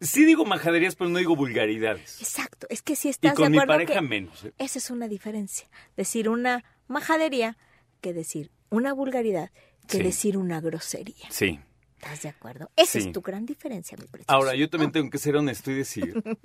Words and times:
Sí 0.00 0.24
digo 0.24 0.44
majaderías, 0.44 0.96
pero 0.96 1.10
no 1.10 1.18
digo 1.18 1.36
vulgaridades. 1.36 2.20
Exacto. 2.20 2.66
Es 2.70 2.82
que 2.82 2.96
si 2.96 3.08
Y 3.08 3.10
estás 3.12 3.34
con 3.34 3.52
de 3.52 3.60
mi 3.60 3.66
pareja 3.66 3.94
que 3.94 4.00
menos. 4.00 4.44
¿eh? 4.44 4.52
esa 4.58 4.78
es 4.78 4.90
una 4.90 5.06
diferencia. 5.06 5.68
Decir 5.96 6.28
una 6.28 6.64
majadería 6.88 7.56
que 8.00 8.12
decir 8.12 8.50
una 8.70 8.92
vulgaridad 8.92 9.50
que 9.86 9.98
Sí. 9.98 10.02
decir 10.02 10.36
una 10.38 10.60
grosería. 10.60 11.26
Sí. 11.30 11.60
¿Estás 12.00 12.22
de 12.22 12.28
acuerdo? 12.30 12.70
Esa 12.76 13.00
Sí. 13.00 13.06
es 13.08 13.12
tu 13.12 13.20
gran 13.22 13.46
diferencia, 13.46 13.96
mi 13.96 14.06
precioso. 14.06 14.32
Ahora, 14.32 14.54
yo 14.54 14.68
también 14.68 14.90
tengo 14.92 15.08
que 15.10 15.18
ser 15.18 15.36
honesto 15.36 15.70
y 15.70 15.74
decir 15.74 16.14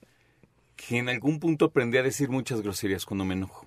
que 0.76 0.98
en 0.98 1.10
algún 1.10 1.40
punto 1.40 1.66
aprendí 1.66 1.98
a 1.98 2.04
decir 2.04 2.30
muchas 2.30 2.62
groserías 2.62 3.06
cuando 3.06 3.26
me 3.26 3.34
enojo. 3.34 3.66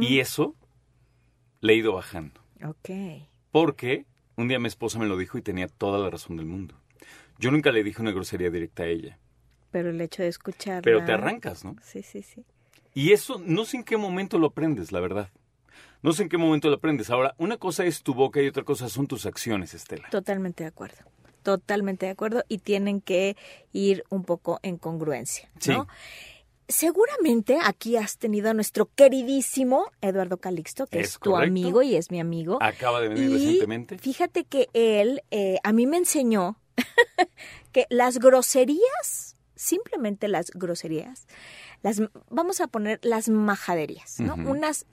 Y 0.00 0.18
eso 0.18 0.56
le 1.60 1.72
he 1.72 1.76
ido 1.76 1.92
bajando. 1.92 2.40
Ok. 2.64 2.90
Porque 3.52 4.04
un 4.36 4.48
día 4.48 4.58
mi 4.58 4.66
esposa 4.68 4.98
me 4.98 5.06
lo 5.06 5.16
dijo 5.16 5.38
y 5.38 5.42
tenía 5.42 5.68
toda 5.68 5.98
la 5.98 6.10
razón 6.10 6.36
del 6.36 6.46
mundo. 6.46 6.74
Yo 7.38 7.50
nunca 7.52 7.70
le 7.70 7.84
dije 7.84 8.02
una 8.02 8.10
grosería 8.10 8.50
directa 8.50 8.82
a 8.82 8.86
ella. 8.86 9.18
Pero 9.70 9.90
el 9.90 10.00
hecho 10.00 10.22
de 10.22 10.28
escuchar. 10.28 10.82
Pero 10.82 11.04
te 11.04 11.12
arrancas, 11.12 11.64
¿no? 11.64 11.76
Sí, 11.82 12.02
sí, 12.02 12.22
sí. 12.22 12.44
Y 12.98 13.12
eso 13.12 13.40
no 13.44 13.64
sé 13.64 13.76
en 13.76 13.84
qué 13.84 13.96
momento 13.96 14.40
lo 14.40 14.48
aprendes, 14.48 14.90
la 14.90 14.98
verdad. 14.98 15.30
No 16.02 16.12
sé 16.12 16.24
en 16.24 16.28
qué 16.28 16.36
momento 16.36 16.68
lo 16.68 16.74
aprendes. 16.74 17.10
Ahora, 17.10 17.32
una 17.38 17.56
cosa 17.56 17.84
es 17.84 18.02
tu 18.02 18.12
boca 18.12 18.42
y 18.42 18.48
otra 18.48 18.64
cosa 18.64 18.88
son 18.88 19.06
tus 19.06 19.24
acciones, 19.24 19.72
Estela. 19.72 20.08
Totalmente 20.10 20.64
de 20.64 20.68
acuerdo. 20.70 20.96
Totalmente 21.44 22.06
de 22.06 22.12
acuerdo. 22.12 22.42
Y 22.48 22.58
tienen 22.58 23.00
que 23.00 23.36
ir 23.72 24.02
un 24.10 24.24
poco 24.24 24.58
en 24.64 24.78
congruencia. 24.78 25.48
¿no? 25.54 25.60
Sí. 25.60 25.72
Seguramente 26.66 27.58
aquí 27.64 27.96
has 27.96 28.18
tenido 28.18 28.50
a 28.50 28.54
nuestro 28.54 28.86
queridísimo 28.96 29.92
Eduardo 30.00 30.38
Calixto, 30.38 30.88
que 30.88 30.98
es, 30.98 31.10
Es 31.10 31.18
tu 31.20 31.30
correcto. 31.30 31.50
amigo 31.52 31.82
y 31.82 31.94
es 31.94 32.10
mi 32.10 32.18
amigo. 32.18 32.58
Acaba 32.60 33.00
de 33.00 33.10
venir 33.10 33.30
Y 33.30 33.32
recientemente. 33.32 33.98
Fíjate 33.98 34.42
que 34.42 34.68
él 34.72 35.22
eh, 35.30 35.58
a 35.62 35.72
mí 35.72 35.86
me 35.86 35.98
enseñó 35.98 36.58
que 37.72 37.86
las 37.90 38.18
groserías, 38.18 39.36
simplemente 39.54 40.26
las 40.26 40.50
groserías, 40.50 41.28
las 41.82 42.02
vamos 42.30 42.60
a 42.60 42.66
poner 42.66 43.00
las 43.02 43.28
majaderías, 43.28 44.20
¿no? 44.20 44.34
Unas 44.34 44.86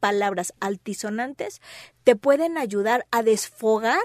palabras 0.00 0.54
altisonantes 0.60 1.60
te 2.04 2.16
pueden 2.16 2.58
ayudar 2.58 3.06
a 3.10 3.22
desfogar 3.22 4.02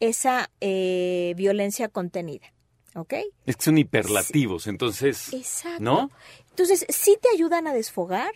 esa 0.00 0.50
eh, 0.60 1.34
violencia 1.36 1.88
contenida, 1.88 2.52
¿ok? 2.94 3.14
Es 3.46 3.56
que 3.56 3.62
son 3.64 3.78
hiperlativos, 3.78 4.66
entonces... 4.66 5.32
Exacto. 5.32 5.82
¿No? 5.82 6.10
Entonces, 6.50 6.86
sí 6.88 7.18
te 7.20 7.28
ayudan 7.34 7.66
a 7.66 7.74
desfogar, 7.74 8.32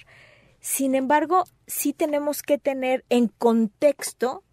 sin 0.61 0.95
embargo, 0.95 1.45
sí 1.67 1.93
tenemos 1.93 2.43
que 2.43 2.59
tener 2.59 3.05
en 3.09 3.29
contexto 3.29 4.45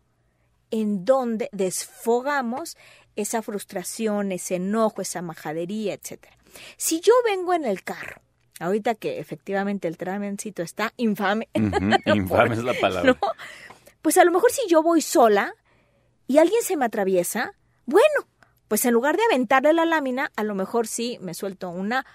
en 0.72 1.06
donde 1.06 1.50
desfogamos 1.52 2.78
esa 3.18 3.42
frustración, 3.42 4.32
ese 4.32 4.56
enojo, 4.56 5.02
esa 5.02 5.22
majadería, 5.22 5.94
etcétera. 5.94 6.38
Si 6.78 7.02
yo 7.02 7.14
vengo 7.26 7.54
en 7.54 7.66
el 7.66 7.84
carro, 7.84 8.22
ahorita 8.60 8.96
que 8.96 9.20
efectivamente 9.20 9.88
el 9.88 9.98
tránsito 9.98 10.62
está 10.64 10.94
infame, 10.98 11.50
Infame 11.54 12.56
es 12.56 12.64
la 12.64 12.74
palabra. 12.80 13.12
¿no? 13.12 13.18
Pues 14.02 14.18
a 14.18 14.24
lo 14.24 14.32
mejor 14.32 14.52
si 14.52 14.62
yo 14.70 14.82
voy 14.82 15.02
sola 15.02 15.54
y 16.28 16.38
alguien 16.38 16.62
se 16.62 16.78
me 16.78 16.86
atraviesa, 16.86 17.54
bueno, 17.86 18.28
pues 18.68 18.86
en 18.86 18.94
lugar 18.94 19.18
de 19.18 19.24
aventarle 19.24 19.74
la 19.74 19.86
lámina, 19.86 20.32
a 20.36 20.44
lo 20.44 20.56
mejor 20.56 20.88
sí 20.88 21.18
me 21.22 21.34
suelto 21.34 21.70
una 21.70 22.06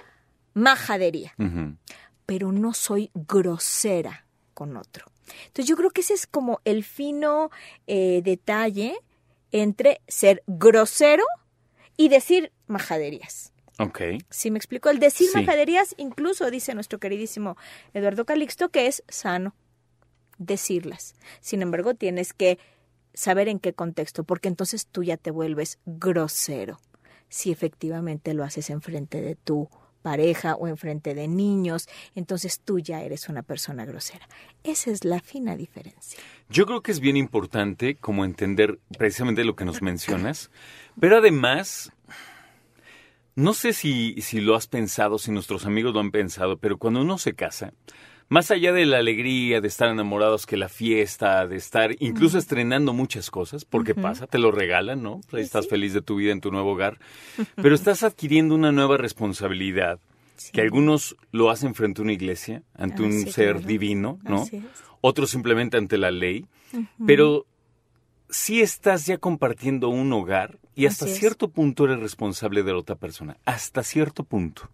majadería, 0.54 1.34
pero 2.26 2.52
no 2.52 2.74
soy 2.74 3.10
grosera 3.14 4.26
con 4.54 4.76
otro. 4.76 5.06
Entonces 5.46 5.66
yo 5.66 5.76
creo 5.76 5.90
que 5.90 6.02
ese 6.02 6.14
es 6.14 6.26
como 6.26 6.60
el 6.64 6.84
fino 6.84 7.50
eh, 7.86 8.20
detalle 8.22 8.98
entre 9.52 10.00
ser 10.08 10.42
grosero 10.46 11.24
y 11.96 12.08
decir 12.08 12.52
majaderías. 12.66 13.52
Ok. 13.78 14.00
Si 14.30 14.50
me 14.50 14.58
explico, 14.58 14.90
el 14.90 14.98
decir 14.98 15.28
Sí. 15.30 15.38
majaderías, 15.38 15.94
incluso 15.98 16.50
dice 16.50 16.74
nuestro 16.74 16.98
queridísimo 16.98 17.56
Eduardo 17.94 18.24
Calixto, 18.26 18.68
que 18.70 18.86
es 18.86 19.02
sano 19.08 19.54
decirlas. 20.38 21.14
Sin 21.40 21.62
embargo, 21.62 21.94
tienes 21.94 22.32
que 22.32 22.58
saber 23.14 23.48
en 23.48 23.58
qué 23.60 23.72
contexto, 23.74 24.24
porque 24.24 24.48
entonces 24.48 24.86
tú 24.86 25.02
ya 25.02 25.16
te 25.16 25.30
vuelves 25.30 25.78
grosero. 25.86 26.80
Si 27.28 27.50
efectivamente 27.50 28.34
lo 28.34 28.44
haces 28.44 28.70
enfrente 28.70 29.20
de 29.22 29.36
tu 29.36 29.68
pareja 30.02 30.56
o 30.56 30.68
enfrente 30.68 31.14
de 31.14 31.28
niños, 31.28 31.88
entonces 32.14 32.60
tú 32.60 32.78
ya 32.78 33.02
eres 33.02 33.28
una 33.28 33.42
persona 33.42 33.84
grosera. 33.84 34.28
Esa 34.64 34.90
es 34.90 35.04
la 35.04 35.20
fina 35.20 35.56
diferencia. 35.56 36.20
Yo 36.50 36.66
creo 36.66 36.82
que 36.82 36.92
es 36.92 37.00
bien 37.00 37.16
importante 37.16 37.94
como 37.94 38.24
entender 38.24 38.78
precisamente 38.98 39.44
lo 39.44 39.56
que 39.56 39.64
nos 39.64 39.80
mencionas, 39.80 40.50
pero 41.00 41.18
además, 41.18 41.92
no 43.34 43.54
sé 43.54 43.72
si, 43.72 44.20
si 44.20 44.40
lo 44.40 44.54
has 44.54 44.66
pensado, 44.66 45.18
si 45.18 45.30
nuestros 45.30 45.64
amigos 45.64 45.94
lo 45.94 46.00
han 46.00 46.10
pensado, 46.10 46.58
pero 46.58 46.76
cuando 46.76 47.00
uno 47.00 47.16
se 47.16 47.34
casa, 47.34 47.72
más 48.32 48.50
allá 48.50 48.72
de 48.72 48.86
la 48.86 48.96
alegría 48.96 49.60
de 49.60 49.68
estar 49.68 49.90
enamorados, 49.90 50.46
que 50.46 50.56
la 50.56 50.70
fiesta, 50.70 51.46
de 51.46 51.56
estar 51.56 51.94
incluso 51.98 52.38
estrenando 52.38 52.94
muchas 52.94 53.30
cosas, 53.30 53.66
porque 53.66 53.94
pasa, 53.94 54.26
te 54.26 54.38
lo 54.38 54.50
regalan, 54.50 55.02
¿no? 55.02 55.20
Estás 55.34 55.68
feliz 55.68 55.92
de 55.92 56.00
tu 56.00 56.16
vida 56.16 56.32
en 56.32 56.40
tu 56.40 56.50
nuevo 56.50 56.72
hogar, 56.72 56.98
pero 57.56 57.74
estás 57.74 58.02
adquiriendo 58.02 58.54
una 58.54 58.72
nueva 58.72 58.96
responsabilidad, 58.96 60.00
que 60.50 60.62
algunos 60.62 61.14
lo 61.30 61.50
hacen 61.50 61.74
frente 61.74 62.00
a 62.00 62.04
una 62.04 62.14
iglesia, 62.14 62.62
ante 62.74 63.02
Ah, 63.02 63.06
un 63.06 63.12
sí, 63.12 63.32
ser 63.32 63.52
claro. 63.56 63.66
divino, 63.66 64.18
¿no? 64.22 64.48
Otros 65.02 65.28
simplemente 65.28 65.76
ante 65.76 65.98
la 65.98 66.10
ley, 66.10 66.46
pero 67.06 67.44
sí 68.30 68.62
estás 68.62 69.04
ya 69.04 69.18
compartiendo 69.18 69.90
un 69.90 70.10
hogar 70.10 70.58
y 70.74 70.86
hasta 70.86 71.06
cierto 71.06 71.48
punto 71.48 71.84
eres 71.84 72.00
responsable 72.00 72.62
de 72.62 72.72
la 72.72 72.78
otra 72.78 72.96
persona, 72.96 73.36
hasta 73.44 73.82
cierto 73.82 74.24
punto. 74.24 74.70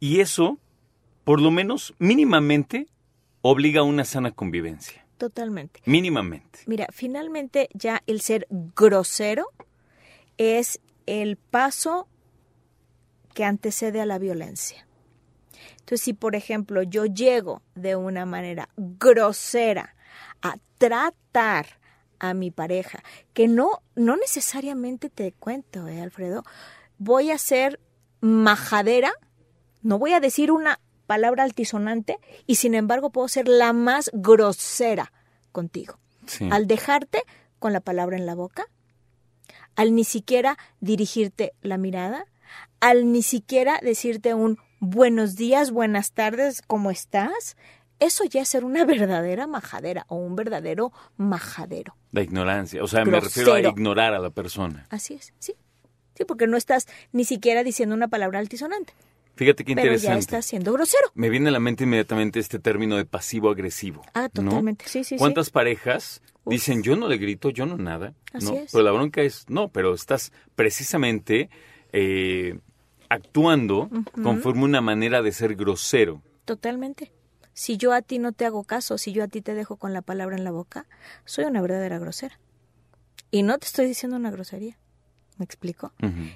Y 0.00 0.20
eso, 0.20 0.58
por 1.28 1.42
lo 1.42 1.50
menos 1.50 1.92
mínimamente, 1.98 2.86
obliga 3.42 3.80
a 3.80 3.84
una 3.84 4.06
sana 4.06 4.30
convivencia. 4.30 5.04
Totalmente. 5.18 5.82
Mínimamente. 5.84 6.60
Mira, 6.64 6.86
finalmente 6.90 7.68
ya 7.74 8.02
el 8.06 8.22
ser 8.22 8.46
grosero 8.50 9.50
es 10.38 10.80
el 11.04 11.36
paso 11.36 12.08
que 13.34 13.44
antecede 13.44 14.00
a 14.00 14.06
la 14.06 14.18
violencia. 14.18 14.86
Entonces, 15.80 16.00
si 16.00 16.14
por 16.14 16.34
ejemplo 16.34 16.82
yo 16.82 17.04
llego 17.04 17.60
de 17.74 17.94
una 17.94 18.24
manera 18.24 18.70
grosera 18.78 19.96
a 20.40 20.54
tratar 20.78 21.66
a 22.20 22.32
mi 22.32 22.50
pareja, 22.50 23.02
que 23.34 23.48
no, 23.48 23.82
no 23.96 24.16
necesariamente 24.16 25.10
te 25.10 25.32
cuento, 25.32 25.88
¿eh, 25.88 26.00
Alfredo, 26.00 26.42
voy 26.96 27.32
a 27.32 27.36
ser 27.36 27.80
majadera, 28.22 29.12
no 29.82 29.98
voy 29.98 30.14
a 30.14 30.20
decir 30.20 30.50
una 30.50 30.80
palabra 31.08 31.42
altisonante 31.42 32.18
y 32.46 32.56
sin 32.56 32.74
embargo 32.74 33.10
puedo 33.10 33.26
ser 33.28 33.48
la 33.48 33.72
más 33.72 34.10
grosera 34.12 35.10
contigo. 35.50 35.98
Sí. 36.26 36.48
Al 36.52 36.66
dejarte 36.66 37.22
con 37.58 37.72
la 37.72 37.80
palabra 37.80 38.18
en 38.18 38.26
la 38.26 38.34
boca, 38.34 38.66
al 39.74 39.94
ni 39.94 40.04
siquiera 40.04 40.58
dirigirte 40.80 41.54
la 41.62 41.78
mirada, 41.78 42.26
al 42.80 43.10
ni 43.10 43.22
siquiera 43.22 43.80
decirte 43.82 44.34
un 44.34 44.58
buenos 44.80 45.34
días, 45.34 45.70
buenas 45.70 46.12
tardes, 46.12 46.60
¿cómo 46.66 46.90
estás? 46.90 47.56
Eso 48.00 48.24
ya 48.24 48.42
es 48.42 48.48
ser 48.50 48.64
una 48.64 48.84
verdadera 48.84 49.46
majadera 49.46 50.04
o 50.08 50.16
un 50.16 50.36
verdadero 50.36 50.92
majadero. 51.16 51.96
La 52.12 52.20
ignorancia. 52.20 52.84
O 52.84 52.86
sea, 52.86 53.04
me 53.06 53.18
refiero 53.18 53.52
a 53.52 53.54
Grosero. 53.54 53.70
ignorar 53.70 54.12
a 54.12 54.18
la 54.18 54.30
persona. 54.30 54.86
Así 54.90 55.14
es, 55.14 55.32
sí. 55.38 55.54
Sí, 56.14 56.24
porque 56.26 56.46
no 56.46 56.58
estás 56.58 56.86
ni 57.12 57.24
siquiera 57.24 57.64
diciendo 57.64 57.94
una 57.94 58.08
palabra 58.08 58.40
altisonante, 58.40 58.92
Fíjate 59.38 59.64
qué 59.64 59.76
pero 59.76 59.86
ya 59.86 59.92
interesante. 59.92 60.18
estás 60.18 60.46
siendo 60.46 60.72
grosero. 60.72 61.12
Me 61.14 61.30
viene 61.30 61.50
a 61.50 61.52
la 61.52 61.60
mente 61.60 61.84
inmediatamente 61.84 62.40
este 62.40 62.58
término 62.58 62.96
de 62.96 63.04
pasivo-agresivo. 63.04 64.02
Ah, 64.12 64.28
totalmente. 64.28 64.84
Sí, 64.88 65.04
sí, 65.04 65.10
sí. 65.10 65.16
¿Cuántas 65.16 65.50
parejas 65.50 66.22
Uf. 66.42 66.54
dicen 66.54 66.82
yo 66.82 66.96
no 66.96 67.06
le 67.06 67.18
grito, 67.18 67.50
yo 67.50 67.64
no 67.64 67.76
nada? 67.76 68.14
Así 68.32 68.46
¿no? 68.46 68.54
es. 68.54 68.72
Pero 68.72 68.82
la 68.82 68.90
bronca 68.90 69.22
es, 69.22 69.48
no, 69.48 69.68
pero 69.68 69.94
estás 69.94 70.32
precisamente 70.56 71.50
eh, 71.92 72.58
actuando 73.08 73.88
conforme 74.24 74.64
una 74.64 74.80
manera 74.80 75.22
de 75.22 75.30
ser 75.30 75.54
grosero. 75.54 76.20
Totalmente. 76.44 77.12
Si 77.52 77.76
yo 77.76 77.92
a 77.92 78.02
ti 78.02 78.18
no 78.18 78.32
te 78.32 78.44
hago 78.44 78.64
caso, 78.64 78.98
si 78.98 79.12
yo 79.12 79.22
a 79.22 79.28
ti 79.28 79.40
te 79.40 79.54
dejo 79.54 79.76
con 79.76 79.92
la 79.92 80.02
palabra 80.02 80.36
en 80.36 80.42
la 80.42 80.50
boca, 80.50 80.86
soy 81.24 81.44
una 81.44 81.62
verdadera 81.62 82.00
grosera. 82.00 82.40
Y 83.30 83.44
no 83.44 83.56
te 83.58 83.66
estoy 83.66 83.86
diciendo 83.86 84.16
una 84.16 84.32
grosería. 84.32 84.76
¿Me 85.38 85.44
explico? 85.44 85.92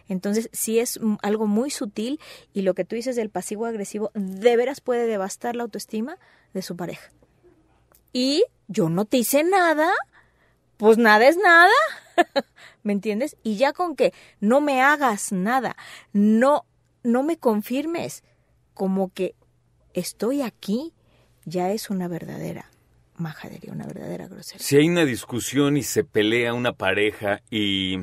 Entonces, 0.09 0.49
sí 0.53 0.79
es 0.79 0.99
algo 1.23 1.47
muy 1.47 1.71
sutil 1.71 2.21
y 2.53 2.63
lo 2.63 2.75
que 2.75 2.85
tú 2.85 2.95
dices 2.95 3.17
del 3.17 3.31
pasivo 3.31 3.67
agresivo 3.67 4.13
de 4.15 4.57
veras 4.57 4.81
puede 4.81 5.07
devastar 5.07 5.57
la 5.57 5.65
autoestima 5.65 6.19
de 6.55 6.63
su 6.63 6.77
pareja. 6.77 7.11
Y 8.13 8.45
yo 8.69 8.89
no 8.89 9.05
te 9.05 9.17
hice 9.17 9.43
nada, 9.43 9.91
pues 10.77 10.99
nada 10.99 11.27
es 11.27 11.37
nada. 11.37 11.73
¿Me 12.85 12.93
entiendes? 12.93 13.37
Y 13.43 13.57
ya 13.57 13.73
con 13.73 13.97
que 13.97 14.13
no 14.39 14.61
me 14.61 14.83
hagas 14.83 15.33
nada, 15.33 15.77
no 16.13 16.65
no 17.03 17.23
me 17.23 17.37
confirmes 17.37 18.23
como 18.75 19.13
que 19.13 19.35
estoy 19.93 20.43
aquí, 20.43 20.93
ya 21.45 21.73
es 21.73 21.91
una 21.91 22.09
verdadera 22.09 22.71
majadería, 23.17 23.73
una 23.73 23.87
verdadera 23.87 24.29
grosería. 24.29 24.65
Si 24.65 24.77
hay 24.77 24.89
una 24.89 25.05
discusión 25.05 25.77
y 25.77 25.83
se 25.83 26.05
pelea 26.05 26.55
una 26.55 26.73
pareja 26.73 27.43
y 27.51 27.99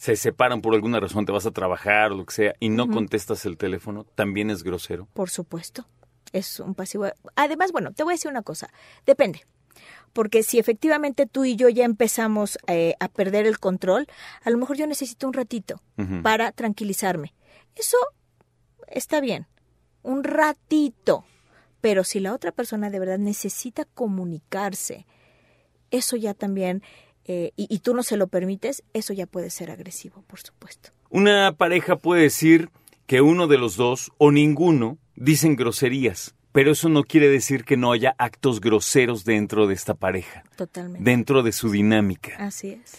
se 0.00 0.16
separan 0.16 0.62
por 0.62 0.74
alguna 0.74 0.98
razón, 0.98 1.26
te 1.26 1.32
vas 1.32 1.44
a 1.44 1.50
trabajar 1.50 2.10
o 2.10 2.16
lo 2.16 2.24
que 2.24 2.32
sea, 2.32 2.54
y 2.58 2.70
no 2.70 2.88
contestas 2.88 3.44
el 3.44 3.58
teléfono, 3.58 4.04
también 4.14 4.48
es 4.48 4.62
grosero. 4.62 5.06
Por 5.12 5.28
supuesto. 5.28 5.86
Es 6.32 6.58
un 6.58 6.74
pasivo. 6.74 7.04
Además, 7.36 7.70
bueno, 7.70 7.92
te 7.92 8.02
voy 8.02 8.12
a 8.12 8.14
decir 8.14 8.30
una 8.30 8.40
cosa. 8.40 8.70
Depende. 9.04 9.42
Porque 10.14 10.42
si 10.42 10.58
efectivamente 10.58 11.26
tú 11.26 11.44
y 11.44 11.54
yo 11.54 11.68
ya 11.68 11.84
empezamos 11.84 12.56
eh, 12.66 12.94
a 12.98 13.08
perder 13.08 13.46
el 13.46 13.58
control, 13.58 14.06
a 14.42 14.48
lo 14.48 14.56
mejor 14.56 14.78
yo 14.78 14.86
necesito 14.86 15.26
un 15.26 15.34
ratito 15.34 15.82
para 16.22 16.50
tranquilizarme. 16.52 17.34
Eso 17.74 17.98
está 18.88 19.20
bien. 19.20 19.48
Un 20.02 20.24
ratito. 20.24 21.26
Pero 21.82 22.04
si 22.04 22.20
la 22.20 22.32
otra 22.32 22.52
persona 22.52 22.88
de 22.88 23.00
verdad 23.00 23.18
necesita 23.18 23.84
comunicarse, 23.84 25.06
eso 25.90 26.16
ya 26.16 26.32
también, 26.32 26.82
eh, 27.32 27.52
y, 27.54 27.72
y 27.72 27.78
tú 27.78 27.94
no 27.94 28.02
se 28.02 28.16
lo 28.16 28.26
permites, 28.26 28.82
eso 28.92 29.12
ya 29.12 29.26
puede 29.26 29.50
ser 29.50 29.70
agresivo, 29.70 30.24
por 30.26 30.40
supuesto. 30.40 30.90
Una 31.10 31.52
pareja 31.52 31.94
puede 31.94 32.22
decir 32.22 32.70
que 33.06 33.20
uno 33.20 33.46
de 33.46 33.56
los 33.56 33.76
dos 33.76 34.10
o 34.18 34.32
ninguno 34.32 34.98
dicen 35.14 35.54
groserías, 35.54 36.34
pero 36.50 36.72
eso 36.72 36.88
no 36.88 37.04
quiere 37.04 37.28
decir 37.28 37.64
que 37.64 37.76
no 37.76 37.92
haya 37.92 38.16
actos 38.18 38.60
groseros 38.60 39.24
dentro 39.24 39.68
de 39.68 39.74
esta 39.74 39.94
pareja, 39.94 40.42
Totalmente. 40.56 41.08
dentro 41.08 41.44
de 41.44 41.52
su 41.52 41.70
dinámica. 41.70 42.34
Así 42.38 42.70
es. 42.70 42.94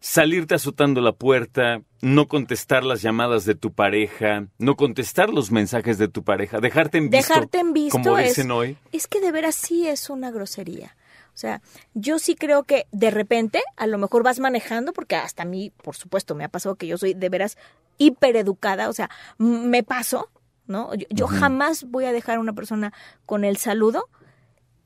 Salirte 0.00 0.56
azotando 0.56 1.00
la 1.00 1.12
puerta, 1.12 1.80
no 2.00 2.26
contestar 2.26 2.82
las 2.82 3.02
llamadas 3.02 3.44
de 3.44 3.54
tu 3.54 3.72
pareja, 3.72 4.48
no 4.58 4.74
contestar 4.74 5.30
los 5.30 5.52
mensajes 5.52 5.96
de 5.98 6.08
tu 6.08 6.24
pareja, 6.24 6.58
dejarte 6.58 6.98
en 6.98 7.08
visto. 7.10 7.32
Dejarte 7.34 7.58
en 7.60 7.72
visto 7.72 7.98
Como 7.98 8.18
es, 8.18 8.30
dicen 8.30 8.50
hoy. 8.50 8.76
es 8.90 9.06
que 9.06 9.20
de 9.20 9.30
veras 9.30 9.54
sí 9.54 9.86
es 9.86 10.10
una 10.10 10.32
grosería. 10.32 10.96
O 11.36 11.38
sea, 11.38 11.60
yo 11.92 12.18
sí 12.18 12.34
creo 12.34 12.64
que 12.64 12.86
de 12.92 13.10
repente 13.10 13.62
a 13.76 13.86
lo 13.86 13.98
mejor 13.98 14.22
vas 14.22 14.40
manejando, 14.40 14.94
porque 14.94 15.16
hasta 15.16 15.42
a 15.42 15.44
mí, 15.44 15.70
por 15.82 15.94
supuesto, 15.94 16.34
me 16.34 16.44
ha 16.44 16.48
pasado 16.48 16.76
que 16.76 16.86
yo 16.86 16.96
soy 16.96 17.12
de 17.12 17.28
veras 17.28 17.58
hipereducada, 17.98 18.88
o 18.88 18.94
sea, 18.94 19.10
me 19.36 19.82
paso, 19.82 20.30
¿no? 20.66 20.94
Yo, 20.94 21.06
yo 21.10 21.26
jamás 21.26 21.84
voy 21.84 22.06
a 22.06 22.12
dejar 22.12 22.38
a 22.38 22.40
una 22.40 22.54
persona 22.54 22.94
con 23.26 23.44
el 23.44 23.58
saludo 23.58 24.08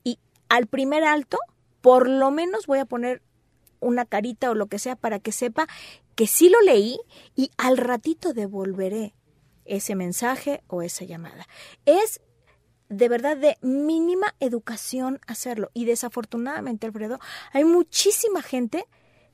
y 0.03 0.19
al 0.49 0.67
primer 0.67 1.05
alto, 1.05 1.39
por 1.79 2.09
lo 2.09 2.31
menos 2.31 2.67
voy 2.67 2.79
a 2.79 2.85
poner 2.85 3.21
una 3.79 4.03
carita 4.03 4.51
o 4.51 4.53
lo 4.53 4.67
que 4.67 4.77
sea 4.77 4.97
para 4.97 5.19
que 5.19 5.31
sepa 5.31 5.67
que 6.15 6.27
sí 6.27 6.49
lo 6.49 6.59
leí 6.59 6.99
y 7.33 7.51
al 7.57 7.77
ratito 7.77 8.33
devolveré 8.33 9.15
ese 9.63 9.95
mensaje 9.95 10.63
o 10.67 10.81
esa 10.81 11.05
llamada. 11.05 11.47
Es 11.85 12.19
de 12.91 13.07
verdad 13.07 13.37
de 13.37 13.57
mínima 13.61 14.35
educación 14.41 15.21
hacerlo. 15.25 15.71
Y 15.73 15.85
desafortunadamente, 15.85 16.85
Alfredo, 16.85 17.19
hay 17.53 17.63
muchísima 17.63 18.41
gente 18.41 18.85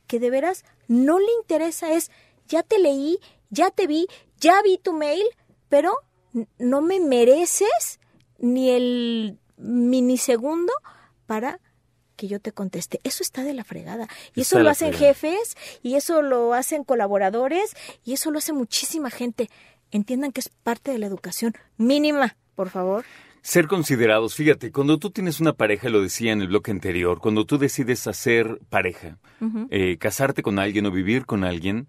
que 0.05 0.19
de 0.19 0.29
veras 0.29 0.63
no 0.87 1.17
le 1.17 1.31
interesa 1.41 1.91
es, 1.91 2.11
ya 2.47 2.61
te 2.61 2.77
leí, 2.77 3.19
ya 3.49 3.71
te 3.71 3.87
vi, 3.87 4.07
ya 4.39 4.61
vi 4.61 4.77
tu 4.77 4.93
mail, 4.93 5.25
pero 5.69 5.97
no 6.59 6.81
me 6.81 6.99
mereces 6.99 7.99
ni 8.37 8.69
el 8.69 9.39
minisegundo 9.57 10.71
para 11.25 11.59
que 12.15 12.27
yo 12.27 12.39
te 12.39 12.51
conteste. 12.51 12.99
Eso 13.03 13.23
está 13.23 13.43
de 13.43 13.55
la 13.55 13.63
fregada. 13.63 14.07
Y 14.35 14.41
Está 14.41 14.57
eso 14.57 14.59
lo 14.59 14.69
hacen 14.69 14.93
fregada. 14.93 15.13
jefes, 15.15 15.57
y 15.81 15.95
eso 15.95 16.21
lo 16.21 16.53
hacen 16.53 16.83
colaboradores, 16.83 17.75
y 18.03 18.13
eso 18.13 18.29
lo 18.29 18.37
hace 18.37 18.53
muchísima 18.53 19.09
gente. 19.09 19.49
Entiendan 19.89 20.31
que 20.31 20.41
es 20.41 20.49
parte 20.49 20.91
de 20.91 20.99
la 20.99 21.07
educación 21.07 21.55
mínima, 21.77 22.37
por 22.55 22.69
favor. 22.69 23.03
Ser 23.47 23.69
considerados, 23.69 24.35
fíjate, 24.35 24.73
cuando 24.73 24.97
tú 24.97 25.09
tienes 25.09 25.39
una 25.39 25.53
pareja, 25.53 25.87
lo 25.87 26.01
decía 26.01 26.33
en 26.33 26.41
el 26.41 26.49
bloque 26.49 26.69
anterior, 26.69 27.19
cuando 27.19 27.45
tú 27.45 27.57
decides 27.57 28.05
hacer 28.05 28.59
pareja, 28.69 29.19
eh, 29.69 29.95
casarte 29.97 30.43
con 30.43 30.59
alguien 30.59 30.85
o 30.85 30.91
vivir 30.91 31.25
con 31.25 31.45
alguien, 31.45 31.87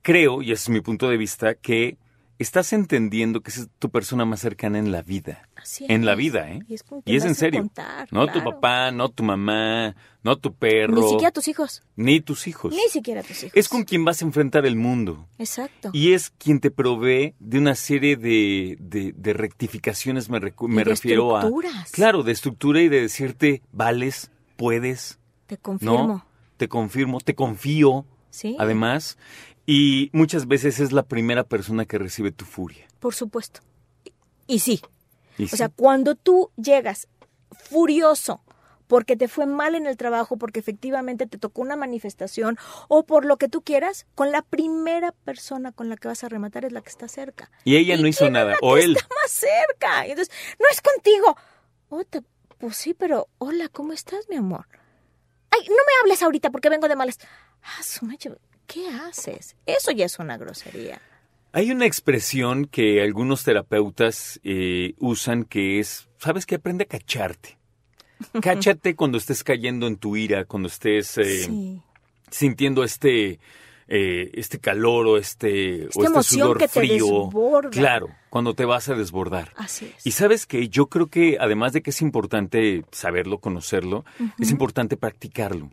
creo, 0.00 0.40
y 0.40 0.52
ese 0.52 0.62
es 0.62 0.68
mi 0.70 0.80
punto 0.80 1.10
de 1.10 1.18
vista, 1.18 1.54
que 1.54 1.98
estás 2.38 2.72
entendiendo 2.72 3.40
que 3.40 3.50
es 3.50 3.68
tu 3.78 3.90
persona 3.90 4.24
más 4.24 4.40
cercana 4.40 4.78
en 4.78 4.92
la 4.92 5.02
vida. 5.02 5.48
Así 5.56 5.86
en 5.88 6.04
la 6.04 6.12
es. 6.12 6.18
vida, 6.18 6.50
¿eh? 6.50 6.60
Y 6.68 6.74
es 6.74 6.84
Y 7.04 7.16
es 7.16 7.24
en 7.24 7.30
a 7.30 7.34
serio. 7.34 7.60
contar, 7.60 8.08
no 8.12 8.26
tu 8.26 8.32
claro. 8.34 8.50
papá, 8.52 8.90
no 8.90 9.08
tu 9.08 9.22
mamá, 9.24 9.96
no 10.22 10.36
tu 10.36 10.54
perro, 10.54 11.00
Ni 11.00 11.08
siquiera 11.08 11.30
tus 11.32 11.48
hijos. 11.48 11.82
ni 11.96 12.20
tus 12.20 12.46
hijos. 12.46 12.72
Ni 12.74 12.88
siquiera 12.90 13.22
tus 13.22 13.42
hijos. 13.44 13.52
Es 13.56 13.68
con 13.68 13.84
quien 13.84 14.04
vas 14.04 14.20
a 14.22 14.24
enfrentar 14.26 14.66
el 14.66 14.76
mundo. 14.76 15.26
Exacto. 15.38 15.90
Y 15.92 16.12
es 16.12 16.30
quien 16.30 16.60
te 16.60 16.70
provee 16.70 17.34
de 17.40 17.58
una 17.58 17.74
serie 17.74 18.16
de, 18.16 18.76
de- 18.80 19.12
de 19.16 19.32
rectificaciones, 19.32 20.28
me, 20.28 20.38
recu- 20.40 20.68
me 20.68 20.76
de 20.78 20.84
refiero 20.84 21.36
a... 21.36 21.40
estructuras. 21.40 21.90
Claro, 21.92 22.22
de 22.22 22.32
estructura 22.32 22.80
y 22.82 22.88
de 22.88 23.00
decirte, 23.00 23.62
vales, 23.72 24.30
puedes, 24.56 25.18
Te 25.46 25.56
confirmo. 25.56 26.06
¿no? 26.06 26.26
Te 26.56 26.68
confirmo, 26.68 27.20
te 27.20 27.34
confío, 27.34 28.04
Sí. 28.30 28.56
además. 28.58 29.16
Y 29.66 30.10
muchas 30.12 30.46
veces 30.46 30.78
es 30.80 30.92
la 30.92 31.02
primera 31.04 31.44
persona 31.44 31.84
que 31.86 31.98
recibe 31.98 32.30
tu 32.32 32.44
furia. 32.44 32.86
Por 33.00 33.14
supuesto. 33.14 33.60
Y, 34.04 34.12
y 34.46 34.58
sí. 34.60 34.80
Y 35.38 35.44
O 35.44 35.48
sí, 35.48 35.56
sea, 35.56 35.68
cuando 35.68 36.14
tú 36.14 36.50
llegas 36.56 37.08
furioso 37.50 38.42
porque 38.86 39.16
te 39.16 39.26
fue 39.26 39.46
mal 39.46 39.74
en 39.74 39.86
el 39.86 39.96
trabajo, 39.96 40.36
porque 40.36 40.60
efectivamente 40.60 41.26
te 41.26 41.38
tocó 41.38 41.60
una 41.62 41.74
manifestación 41.74 42.56
o 42.86 43.04
por 43.04 43.24
lo 43.24 43.36
que 43.36 43.48
tú 43.48 43.62
quieras, 43.62 44.06
con 44.14 44.30
la 44.30 44.42
primera 44.42 45.10
persona 45.10 45.72
con 45.72 45.88
la 45.88 45.96
que 45.96 46.06
vas 46.06 46.22
a 46.22 46.28
rematar 46.28 46.64
es 46.64 46.70
la 46.72 46.80
que 46.82 46.90
está 46.90 47.08
cerca. 47.08 47.50
y 47.64 47.76
ella 47.76 47.96
no 47.96 48.06
hizo 48.06 48.30
nada, 48.30 48.54
o 48.62 48.76
él. 48.76 48.94
Está 48.96 49.08
más 49.22 49.30
cerca. 49.32 50.06
Y 50.06 50.10
entonces, 50.12 50.32
no 50.60 50.66
es 50.70 50.80
contigo. 50.80 51.36
Oh, 51.88 52.04
te- 52.04 52.22
pues 52.58 52.76
sí, 52.76 52.94
pero 52.94 53.28
hola, 53.38 53.68
¿cómo 53.68 53.92
estás, 53.92 54.28
mi 54.28 54.36
amor? 54.36 54.66
Ay, 55.50 55.60
no 55.68 55.74
me 55.74 55.92
hables 56.02 56.22
ahorita 56.22 56.50
porque 56.50 56.68
vengo 56.68 56.86
de 56.86 56.94
malas. 56.96 57.18
Ah, 57.62 57.82
su 57.82 58.04
mecha, 58.06 58.30
¿qué 58.66 58.88
haces? 58.88 59.56
Eso 59.66 59.90
ya 59.90 60.04
es 60.06 60.18
una 60.18 60.36
grosería. 60.36 61.00
Hay 61.52 61.70
una 61.70 61.86
expresión 61.86 62.66
que 62.66 63.02
algunos 63.02 63.44
terapeutas 63.44 64.40
eh, 64.44 64.94
usan 64.98 65.44
que 65.44 65.78
es, 65.80 66.08
¿sabes 66.18 66.44
qué? 66.44 66.56
Aprende 66.56 66.84
a 66.84 66.88
cacharte. 66.88 67.56
Cáchate 68.42 68.94
cuando 68.94 69.18
estés 69.18 69.42
cayendo 69.42 69.86
en 69.86 69.96
tu 69.96 70.16
ira, 70.16 70.44
cuando 70.44 70.68
estés 70.68 71.16
eh, 71.18 71.44
sí. 71.44 71.82
sintiendo 72.30 72.84
este 72.84 73.38
eh, 73.88 74.32
este 74.34 74.58
calor 74.58 75.06
o 75.06 75.16
este, 75.16 75.84
Esta 75.84 76.00
o 76.00 76.02
este 76.02 76.06
emoción 76.06 76.40
sudor 76.40 76.58
que 76.58 76.68
te 76.68 76.80
frío. 76.80 77.24
desborda. 77.24 77.70
Claro, 77.70 78.08
cuando 78.30 78.54
te 78.54 78.64
vas 78.64 78.88
a 78.88 78.94
desbordar. 78.94 79.52
Así 79.56 79.92
es. 79.96 80.04
Y 80.04 80.10
sabes 80.10 80.46
que 80.46 80.68
yo 80.68 80.88
creo 80.88 81.06
que 81.06 81.38
además 81.40 81.72
de 81.72 81.82
que 81.82 81.90
es 81.90 82.02
importante 82.02 82.84
saberlo, 82.90 83.38
conocerlo, 83.38 84.04
es 84.40 84.50
importante 84.50 84.96
practicarlo. 84.96 85.70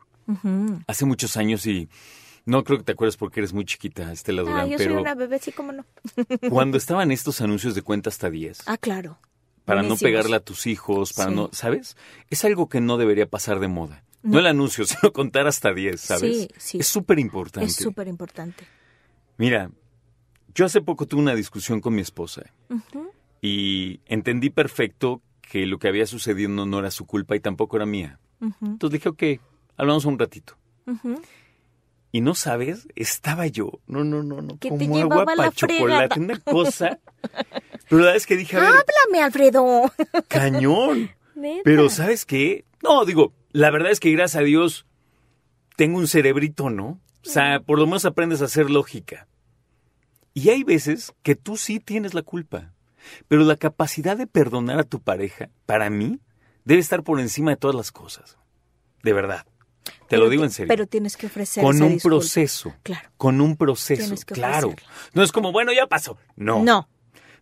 Hace 0.87 1.05
muchos 1.05 1.37
años 1.37 1.65
y 1.65 1.89
no 2.45 2.63
creo 2.63 2.77
que 2.79 2.83
te 2.83 2.91
acuerdes 2.93 3.17
porque 3.17 3.39
eres 3.39 3.53
muy 3.53 3.65
chiquita, 3.65 4.11
Estela 4.11 4.41
Ah, 4.41 4.45
Durán, 4.45 4.69
yo 4.69 4.77
pero 4.77 4.93
soy 4.95 5.01
una 5.01 5.15
bebé, 5.15 5.39
sí, 5.39 5.51
cómo 5.51 5.71
no. 5.71 5.85
cuando 6.49 6.77
estaban 6.77 7.11
estos 7.11 7.41
anuncios 7.41 7.75
de 7.75 7.81
cuenta 7.81 8.09
hasta 8.09 8.29
10, 8.29 8.63
Ah, 8.67 8.77
claro. 8.77 9.17
para 9.65 9.81
no 9.83 9.95
pegarle 9.97 10.35
a 10.35 10.39
tus 10.39 10.67
hijos, 10.67 11.13
para 11.13 11.29
Sí. 11.29 11.35
no, 11.35 11.49
¿sabes? 11.53 11.95
Es 12.29 12.43
algo 12.45 12.67
que 12.69 12.81
no 12.81 12.97
debería 12.97 13.27
pasar 13.27 13.59
de 13.59 13.67
moda. 13.67 14.03
No, 14.21 14.39
el 14.39 14.47
anuncio, 14.47 14.85
sino 14.85 15.11
contar 15.13 15.47
hasta 15.47 15.73
10, 15.73 15.99
¿sabes? 15.99 16.37
Sí, 16.37 16.47
sí. 16.57 16.77
Es 16.79 16.87
súper 16.87 17.19
importante. 17.19 17.67
Es 17.67 17.75
súper 17.75 18.07
importante. 18.07 18.65
Mira, 19.37 19.69
yo 20.55 20.65
hace 20.65 20.81
poco 20.81 21.05
tuve 21.07 21.21
una 21.21 21.35
discusión 21.35 21.81
con 21.81 21.95
mi 21.95 22.01
esposa 22.01 22.43
y 23.41 23.99
entendí 24.05 24.49
perfecto 24.49 25.21
que 25.41 25.65
lo 25.65 25.77
que 25.79 25.87
había 25.87 26.05
sucedido 26.07 26.49
no, 26.49 26.65
no 26.65 26.79
era 26.79 26.91
su 26.91 27.05
culpa 27.05 27.35
y 27.35 27.39
tampoco 27.39 27.75
era 27.75 27.85
mía. 27.85 28.19
Entonces 28.61 28.99
dije, 28.99 29.09
ok, 29.09 29.23
hablamos 29.77 30.05
un 30.05 30.17
ratito. 30.19 30.55
Y 32.15 32.21
no 32.21 32.35
sabes, 32.35 32.87
estaba 32.95 33.47
yo, 33.47 33.79
no, 33.87 34.03
no, 34.03 34.21
no, 34.21 34.43
no, 34.43 34.59
como 34.59 34.99
agua 34.99 35.25
para 35.25 35.51
chocolate, 35.51 36.19
una 36.19 36.39
cosa. 36.39 36.99
Pero 37.89 38.01
la 38.01 38.05
verdad 38.05 38.15
es 38.15 38.27
que 38.27 38.37
dije, 38.37 38.55
a 38.55 38.59
ver, 38.59 38.69
Háblame, 38.69 39.23
Alfredo. 39.23 39.91
cañón. 40.27 41.09
Neta. 41.33 41.61
Pero 41.63 41.89
¿sabes 41.89 42.25
qué? 42.25 42.65
No, 42.83 43.03
digo, 43.05 43.33
la 43.51 43.71
verdad 43.71 43.91
es 43.91 43.99
que 43.99 44.11
gracias 44.11 44.41
a 44.41 44.45
Dios 44.45 44.85
tengo 45.75 45.97
un 45.97 46.07
cerebrito, 46.07 46.69
¿no? 46.69 47.01
O 47.25 47.29
sea, 47.29 47.61
por 47.61 47.79
lo 47.79 47.87
menos 47.87 48.05
aprendes 48.05 48.43
a 48.43 48.45
hacer 48.45 48.69
lógica. 48.69 49.27
Y 50.35 50.49
hay 50.49 50.63
veces 50.63 51.15
que 51.23 51.35
tú 51.35 51.57
sí 51.57 51.79
tienes 51.79 52.13
la 52.13 52.21
culpa. 52.21 52.73
Pero 53.27 53.43
la 53.43 53.57
capacidad 53.57 54.15
de 54.15 54.27
perdonar 54.27 54.77
a 54.77 54.83
tu 54.83 55.01
pareja, 55.01 55.49
para 55.65 55.89
mí, 55.89 56.19
debe 56.63 56.79
estar 56.79 57.01
por 57.01 57.19
encima 57.19 57.49
de 57.49 57.57
todas 57.57 57.75
las 57.75 57.91
cosas. 57.91 58.37
De 59.01 59.13
verdad. 59.13 59.47
Te 60.07 60.17
lo 60.17 60.29
digo 60.29 60.43
en 60.43 60.51
serio. 60.51 60.67
Pero 60.67 60.87
tienes 60.87 61.17
que 61.17 61.27
ofrecer 61.27 61.63
con 61.63 61.81
un 61.81 61.93
disculpa. 61.93 62.17
proceso. 62.17 62.73
Claro. 62.83 63.09
Con 63.17 63.41
un 63.41 63.57
proceso. 63.57 64.15
Claro. 64.27 64.67
ofrecerla. 64.69 64.93
No 65.13 65.23
es 65.23 65.31
como, 65.31 65.51
bueno, 65.51 65.71
ya 65.73 65.87
pasó. 65.87 66.17
No. 66.35 66.63
No. 66.63 66.87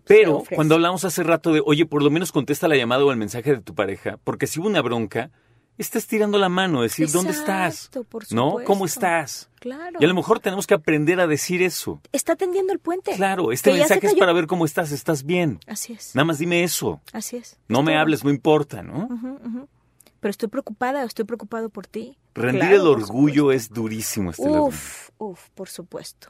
Pero 0.05 0.43
cuando 0.55 0.75
hablamos 0.75 1.05
hace 1.05 1.21
rato 1.23 1.53
de, 1.53 1.61
oye, 1.65 1.85
por 1.85 2.01
lo 2.01 2.09
menos 2.09 2.31
contesta 2.31 2.67
la 2.67 2.75
llamada 2.75 3.05
o 3.05 3.11
el 3.11 3.17
mensaje 3.17 3.53
de 3.55 3.61
tu 3.61 3.75
pareja, 3.75 4.17
porque 4.23 4.47
si 4.47 4.59
hubo 4.59 4.67
una 4.67 4.81
bronca, 4.81 5.29
estás 5.77 6.07
tirando 6.07 6.37
la 6.39 6.49
mano, 6.49 6.81
decir, 6.81 7.09
¿dónde 7.11 7.31
estás? 7.31 7.89
Por 8.09 8.23
¿No? 8.33 8.55
¿Cómo 8.65 8.85
estás? 8.85 9.49
Claro. 9.59 9.97
Y 9.99 10.05
a 10.05 10.07
lo 10.07 10.15
mejor 10.15 10.39
tenemos 10.39 10.65
que 10.65 10.73
aprender 10.73 11.19
a 11.19 11.27
decir 11.27 11.61
eso. 11.61 12.01
Está 12.11 12.35
tendiendo 12.35 12.73
el 12.73 12.79
puente. 12.79 13.13
Claro, 13.15 13.51
este 13.51 13.71
mensaje 13.73 14.07
es 14.07 14.15
para 14.15 14.33
ver 14.33 14.47
cómo 14.47 14.65
estás, 14.65 14.91
estás 14.91 15.23
bien. 15.23 15.59
Así 15.67 15.93
es. 15.93 16.15
Nada 16.15 16.25
más 16.25 16.39
dime 16.39 16.63
eso. 16.63 16.99
Así 17.13 17.37
es. 17.37 17.57
No 17.67 17.79
Es 17.79 17.85
me 17.85 17.91
todo. 17.91 17.99
hables, 18.01 18.23
no 18.23 18.31
importa, 18.31 18.81
¿no? 18.81 19.05
Ujú, 19.05 19.39
ujú. 19.45 19.67
Pero 20.21 20.29
estoy 20.29 20.47
preocupada, 20.47 21.03
estoy 21.03 21.25
preocupado 21.25 21.69
por 21.69 21.87
ti. 21.87 22.17
Rendir 22.35 22.61
Claro, 22.61 22.75
el 22.75 22.87
orgullo 22.87 23.51
es 23.51 23.69
durísimo, 23.69 24.31
este. 24.31 24.47
Uf, 24.47 25.09
uf, 25.17 25.49
por 25.49 25.67
supuesto. 25.67 26.29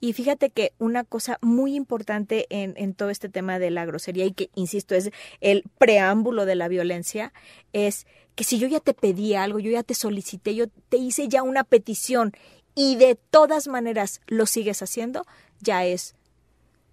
Y 0.00 0.14
fíjate 0.14 0.48
que 0.50 0.72
una 0.78 1.04
cosa 1.04 1.38
muy 1.42 1.74
importante 1.74 2.46
en, 2.48 2.72
en 2.76 2.94
todo 2.94 3.10
este 3.10 3.28
tema 3.28 3.58
de 3.58 3.70
la 3.70 3.84
grosería 3.84 4.24
y 4.24 4.32
que, 4.32 4.48
insisto, 4.54 4.94
es 4.94 5.10
el 5.40 5.64
preámbulo 5.76 6.46
de 6.46 6.54
la 6.54 6.68
violencia, 6.68 7.34
es 7.72 8.06
que 8.34 8.44
si 8.44 8.58
yo 8.58 8.68
ya 8.68 8.80
te 8.80 8.94
pedí 8.94 9.34
algo, 9.34 9.58
yo 9.58 9.70
ya 9.70 9.82
te 9.82 9.94
solicité, 9.94 10.54
yo 10.54 10.68
te 10.88 10.96
hice 10.96 11.28
ya 11.28 11.42
una 11.42 11.64
petición 11.64 12.32
y 12.74 12.96
de 12.96 13.16
todas 13.16 13.68
maneras 13.68 14.20
lo 14.26 14.46
sigues 14.46 14.82
haciendo, 14.82 15.26
ya 15.60 15.84
es, 15.84 16.14